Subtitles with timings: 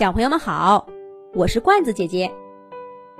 [0.00, 0.86] 小朋友们好，
[1.34, 2.32] 我是罐子姐姐。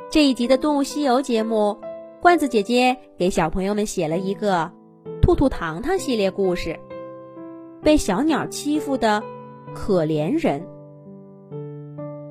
[0.08, 1.76] 这一集的《动物西游》节目，
[2.22, 4.62] 罐子姐姐给小朋友们写了一个
[5.20, 6.80] 《兔兔糖糖》系列故事，
[7.82, 9.22] 被小鸟欺负的
[9.74, 10.66] 可怜人。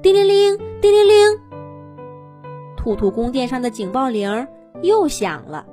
[0.01, 1.39] 叮铃铃，叮铃铃，
[2.75, 4.47] 兔兔宫殿上的警报铃
[4.81, 5.63] 又响了。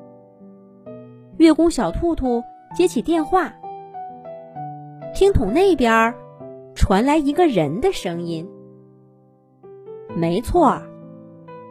[1.38, 2.43] 月宫小兔兔
[2.77, 3.54] 接起电话，
[5.14, 6.14] 听筒那边
[6.74, 8.46] 传来一个人的声音。
[10.16, 10.80] 没错，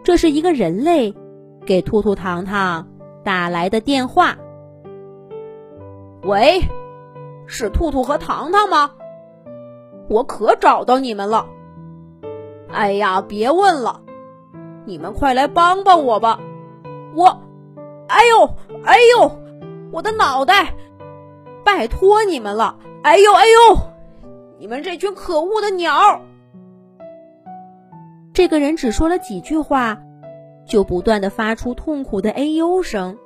[0.04, 1.12] 这是一个人类
[1.66, 2.88] 给兔兔糖糖
[3.24, 4.38] 打来的电话。
[6.22, 6.62] 喂，
[7.48, 8.92] 是兔兔和糖糖吗？
[10.08, 11.48] 我可找到你们了。
[12.70, 14.00] 哎呀，别问了，
[14.86, 16.40] 你们快来帮帮我吧！
[17.16, 17.26] 我，
[18.08, 18.50] 哎呦，
[18.84, 19.32] 哎呦，
[19.92, 20.76] 我的脑袋！
[21.64, 22.78] 拜托你们了！
[23.02, 23.78] 哎呦，哎呦，
[24.60, 26.22] 你们这群可恶的鸟！
[28.36, 29.98] 这个人只说了几句话，
[30.68, 33.18] 就不断的发出痛苦的哎呦声，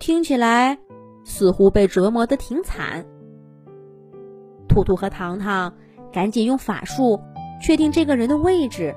[0.00, 0.76] 听起来
[1.24, 3.06] 似乎被折磨的挺惨。
[4.68, 5.72] 兔兔和糖糖
[6.12, 7.20] 赶紧用法术
[7.62, 8.92] 确定这个人的位置，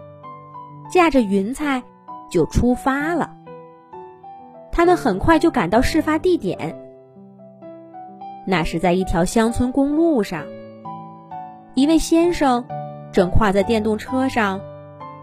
[0.92, 1.84] 驾着云彩
[2.32, 3.38] 就出发了。
[4.72, 6.76] 他们很快就赶到事发地点，
[8.48, 10.44] 那是在一条乡村公路上，
[11.76, 12.66] 一位先生
[13.12, 14.60] 正跨在电动车上。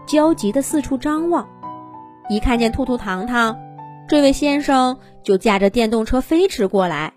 [0.05, 1.47] 焦急的四处张望，
[2.29, 3.57] 一看见兔兔糖糖，
[4.07, 7.13] 这位先生就驾着电动车飞驰过来，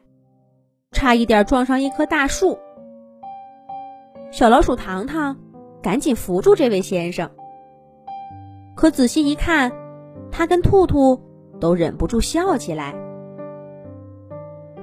[0.93, 2.59] 差一点撞上一棵大树。
[4.31, 5.37] 小老鼠糖糖
[5.83, 7.31] 赶紧扶住这位先生，
[8.75, 9.73] 可仔细一看，
[10.31, 11.23] 他跟兔兔
[11.61, 12.95] 都忍不住笑起来。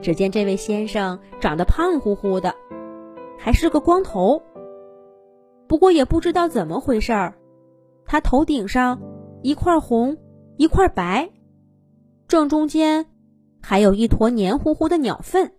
[0.02, 2.53] 只见这位先生长得胖乎乎的，
[3.39, 4.44] 还是个光头，
[5.67, 7.36] 不过也不知道怎么回事儿。
[8.16, 8.97] 他头顶上
[9.44, 10.16] 一块红，
[10.55, 11.30] 一块白，
[12.30, 13.13] 正中间
[13.61, 15.58] 还有一坨黏糊糊的鸟粪。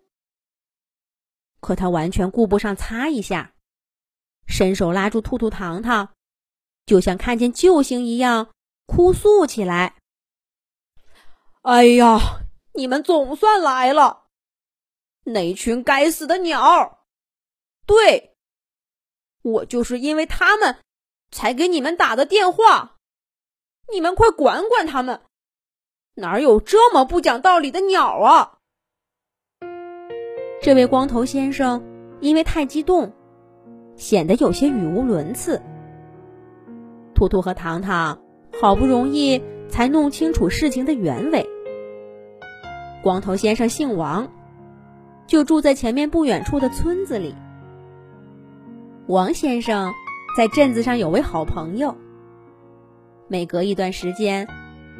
[1.60, 3.52] 可他完全顾不上擦一下，
[4.46, 6.14] 伸手拉住兔兔糖糖，
[6.86, 8.48] 就像看见救星一样
[8.86, 9.96] 哭诉起来
[11.60, 12.18] ：“哎呀，
[12.72, 14.28] 你们总算来了！
[15.24, 17.04] 那群该死的鸟！
[17.84, 18.34] 对，
[19.42, 20.78] 我就是因为他们。”
[21.36, 22.94] 才给你们打的电话，
[23.92, 25.20] 你们快管管他们！
[26.14, 28.52] 哪有这么不讲道理的鸟啊？
[30.62, 31.84] 这位光头先生
[32.20, 33.12] 因为太激动，
[33.96, 35.60] 显得有些语无伦次。
[37.14, 38.18] 兔兔和糖糖
[38.58, 41.46] 好不容易才弄清楚事情的原委。
[43.02, 44.32] 光头先生姓王，
[45.26, 47.34] 就住在前面不远处的村子里。
[49.06, 49.92] 王先生。
[50.36, 51.96] 在镇子上有位好朋友，
[53.26, 54.46] 每隔一段时间，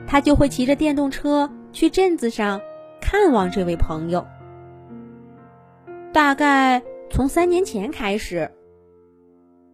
[0.07, 2.63] 他就会骑着电动车去镇子上
[3.03, 4.27] 看望这位朋友。
[6.11, 8.51] 大概从三年前开始，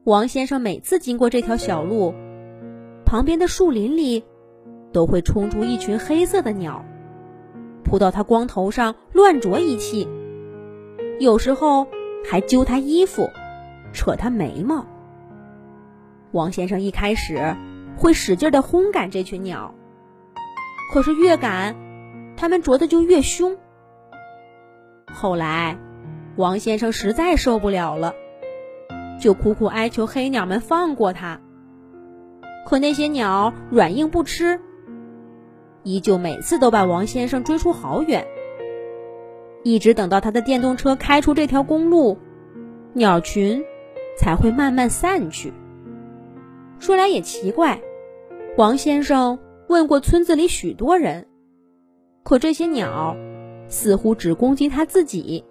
[0.03, 2.13] 王先生每次经过这条小路，
[3.07, 4.25] 旁边的树林里
[4.93, 6.85] 都会冲出一群黑色的鸟，
[7.85, 10.09] 扑到他光头上乱啄一气，
[11.21, 11.87] 有时候
[12.29, 13.31] 还揪他衣服，
[13.93, 14.85] 扯他眉毛。
[16.33, 17.55] 王先生一开始
[17.97, 19.75] 会使劲的轰赶这群鸟，
[20.93, 21.77] 可是越赶，
[22.37, 23.57] 它们啄的就越凶。
[25.13, 25.79] 后来，
[26.37, 28.15] 王先生实在受不了了，
[29.21, 31.39] 就苦苦哀求黑鸟们放过他。
[32.65, 34.59] 可那些鸟软硬不吃，
[35.83, 38.27] 依旧每次都把王先生追出好远。
[39.65, 42.17] 一直等到他的电动车开出这条公路，
[42.95, 43.63] 鸟群
[44.17, 45.53] 才会慢慢散去。
[46.83, 47.81] 说来也奇怪，
[48.57, 49.39] 王先生
[49.69, 51.29] 问过村子里许多人，
[52.25, 53.17] 可这些鸟
[53.69, 55.45] 似乎只攻击他自己，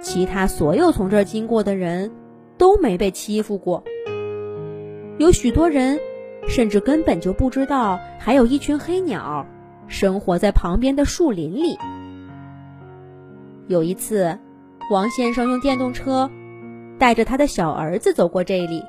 [0.00, 2.10] 其他所有从这儿经过的人
[2.58, 3.84] 都没被欺负过。
[5.18, 5.96] 有许多人
[6.48, 9.46] 甚至根本就不知道还有一群黑鸟
[9.86, 11.78] 生活在旁边的树林里。
[13.68, 14.36] 有一次，
[14.90, 16.28] 王先生用电动车
[16.98, 18.82] 带着他的小儿子走过这里。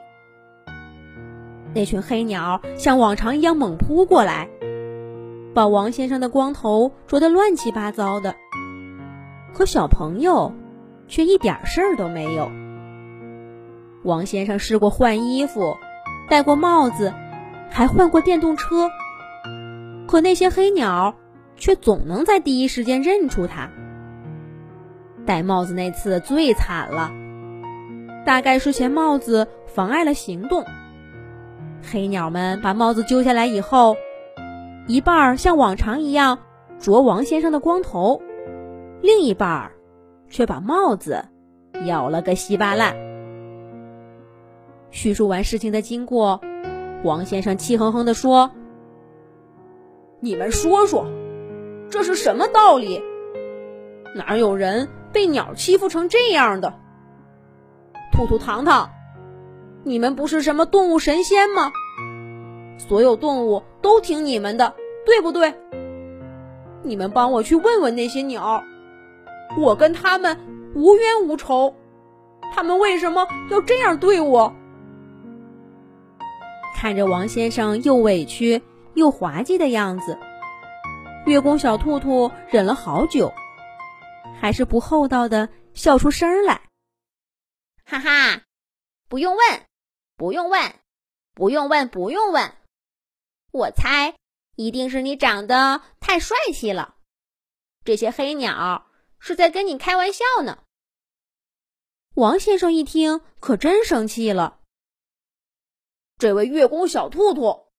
[1.74, 4.50] 那群黑鸟像往常一样猛扑过来，
[5.54, 8.36] 把王先生的光头啄得乱七八糟的。
[9.54, 10.54] 可小朋友
[11.08, 12.50] 却一点事儿都没有。
[14.04, 15.78] 王先生试过换衣服，
[16.30, 17.14] 戴过帽子，
[17.70, 18.90] 还换过电动车，
[20.08, 21.16] 可那些黑鸟
[21.56, 23.70] 却总能在第一时间认出他。
[25.26, 27.12] 戴帽子那次最惨了，
[28.26, 30.66] 大概是嫌帽子妨碍了行动。
[31.84, 33.96] 黑鸟们把帽子揪下来以后，
[34.88, 36.40] 一半儿像往常一样
[36.80, 38.22] 啄王先生的光头，
[39.02, 39.72] 另一半儿
[40.30, 41.26] 却把帽子
[41.86, 42.96] 咬了个稀巴烂。
[44.92, 46.42] 叙述完事情的经过，
[47.04, 48.52] 王先生气哼哼地说
[50.20, 51.06] ：“你们说说，
[51.90, 53.02] 这是什么道理？
[54.16, 56.74] 哪有人被鸟欺负成这样的？
[58.12, 58.90] 兔兔、糖糖，
[59.84, 61.72] 你们不是什么动物神仙吗？
[62.78, 64.76] 所有动物都听你们的，
[65.06, 65.54] 对不对？
[66.84, 68.64] 你们帮我去问问那些鸟，
[69.58, 70.38] 我跟他们
[70.76, 71.76] 无冤无仇，
[72.54, 74.54] 他们为什么要这样对我？”
[76.76, 78.62] 看着王先生又委屈
[78.96, 80.18] 又滑稽的样子，
[81.28, 83.32] 月宫小兔兔忍了好久，
[84.40, 86.62] 还是不厚道的笑出声来。
[87.86, 88.42] 哈哈，
[89.08, 89.62] 不用问，
[90.22, 90.80] 不用问，
[91.34, 92.56] 不用问，不用问。
[93.50, 94.16] 我猜
[94.56, 96.96] 一定是你长得太帅气了，
[97.84, 98.86] 这些黑鸟
[99.18, 100.64] 是在跟你开玩笑呢。
[102.14, 104.60] 王先生一听，可真生气了。
[106.20, 107.72] 这位月宫小兔兔，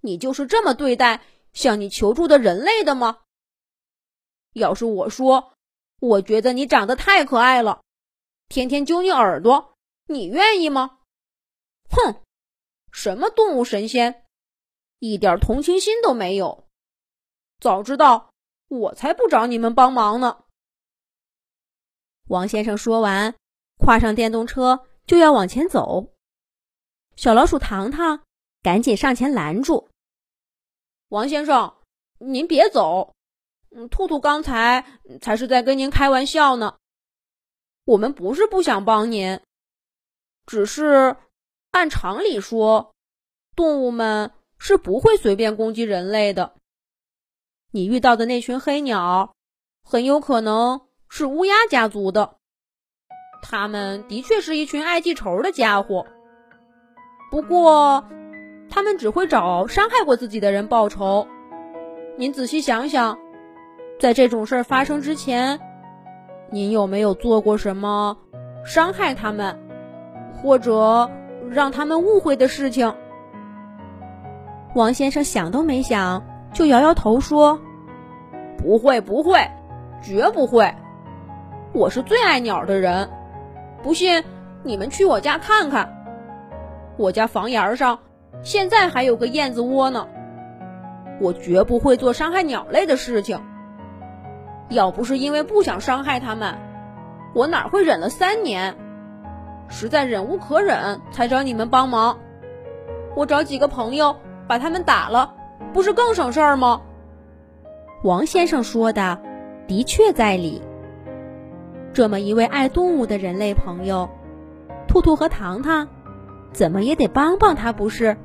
[0.00, 3.20] 你就是这么对待向你求助的人类的吗？
[4.54, 5.52] 要是我说，
[6.00, 7.84] 我觉得你长得太可爱了，
[8.48, 9.76] 天天揪你耳朵，
[10.08, 10.95] 你愿意吗？
[11.90, 12.22] 哼，
[12.92, 14.24] 什么动物神仙，
[14.98, 16.66] 一点同情心都没有。
[17.60, 18.30] 早知道
[18.68, 20.44] 我才不找你们帮忙呢。
[22.28, 23.34] 王先生说完，
[23.78, 26.12] 跨上电动车就要往前走。
[27.16, 28.24] 小老鼠糖糖
[28.62, 29.88] 赶紧上前拦住
[31.08, 31.76] 王先生
[32.18, 33.14] ：“您别走，
[33.70, 36.76] 嗯，兔兔刚才才是在跟您开玩笑呢。
[37.84, 39.40] 我们不是不想帮您，
[40.46, 41.16] 只是
[41.76, 42.94] 按常理说，
[43.54, 46.54] 动物们是不会随便攻击人类的。
[47.70, 49.34] 你遇到的那群黑鸟，
[49.84, 50.80] 很有可能
[51.10, 52.36] 是乌鸦家族的，
[53.42, 56.06] 他们的确是一群爱记仇的家伙。”
[57.30, 58.08] 不过，
[58.70, 61.28] 他们只会找伤害过自己的人报仇。
[62.16, 63.18] 您仔细想想，
[64.00, 65.60] 在这种事儿发生之前，
[66.50, 68.16] 您有没有做过什么
[68.64, 69.60] 伤害他们，
[70.40, 71.10] 或者
[71.50, 72.94] 让他们误会的事情？
[74.74, 76.22] 王先生想都没想，
[76.52, 77.58] 就摇摇头说
[78.58, 79.50] ：“不会，不会，
[80.02, 80.74] 绝不会。
[81.72, 83.08] 我是最爱鸟的人，
[83.82, 84.22] 不信
[84.62, 85.92] 你们去我家看看。”
[86.98, 87.98] 我家房檐上
[88.42, 90.08] 现在还有个燕子窝呢。
[91.20, 93.40] 我绝不会做伤害鸟类的事情。
[94.68, 96.56] 要不是因为不想伤害它们，
[97.34, 98.76] 我哪会忍了三年？
[99.68, 102.18] 实在忍无可忍，才找你们帮忙。
[103.14, 104.16] 我找几个朋友
[104.46, 105.34] 把他们打了，
[105.72, 106.82] 不是更省事儿吗？
[108.04, 109.18] 王先生说的
[109.66, 110.62] 的确在理。
[111.92, 114.08] 这么一位爱动物的人类朋友，
[114.86, 115.88] 兔兔和糖糖。
[116.52, 118.16] 怎么也得帮帮他，不是？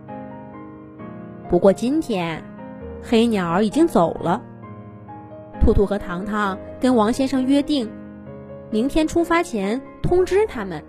[1.49, 2.43] 不过今天，
[3.03, 4.41] 黑鸟已经走了。
[5.59, 7.91] 兔兔和糖糖跟王先生约定，
[8.69, 10.81] 明天出发前通知他们。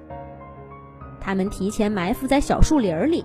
[1.25, 3.25] 他们提前埋伏在小树林里，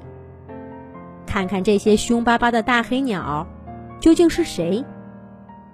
[1.26, 3.48] 看看这些凶巴巴的大黑鸟
[4.00, 4.86] 究竟是谁，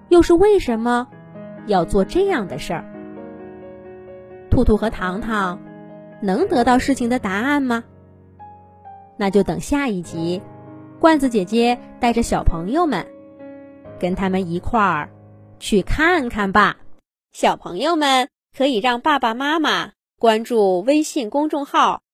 [0.08, 1.06] 又是为什么
[1.66, 2.84] 要做这样的事儿。
[4.50, 5.60] 兔兔和糖糖
[6.22, 7.84] 能得到事情的答案吗？
[9.18, 10.40] 那就等下一集，
[10.98, 13.06] 罐子姐姐带着小朋友们，
[14.00, 15.10] 跟他们一块儿
[15.58, 16.78] 去看看吧。
[17.32, 22.02] 小朋友们可以让爸爸妈妈关注微信公众号